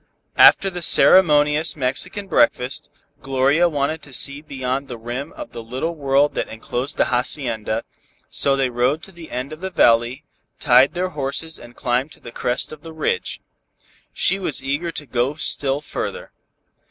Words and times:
After 0.39 0.71
the 0.71 0.81
ceremonious 0.81 1.75
Mexican 1.75 2.25
breakfast, 2.25 2.89
Gloria 3.21 3.69
wanted 3.69 4.01
to 4.01 4.13
see 4.13 4.41
beyond 4.41 4.87
the 4.87 4.97
rim 4.97 5.31
of 5.33 5.51
the 5.51 5.61
little 5.61 5.93
world 5.93 6.33
that 6.33 6.47
enclosed 6.47 6.97
the 6.97 7.05
hacienda, 7.05 7.83
so 8.27 8.55
they 8.55 8.71
rode 8.71 9.03
to 9.03 9.11
the 9.11 9.29
end 9.29 9.53
of 9.53 9.59
the 9.61 9.69
valley, 9.69 10.23
tied 10.59 10.95
their 10.95 11.09
horses 11.09 11.59
and 11.59 11.75
climbed 11.75 12.11
to 12.13 12.19
the 12.19 12.31
crest 12.31 12.71
of 12.71 12.81
the 12.81 12.93
ridge. 12.93 13.41
She 14.11 14.39
was 14.39 14.63
eager 14.63 14.91
to 14.91 15.05
go 15.05 15.35
still 15.35 15.81
further. 15.81 16.31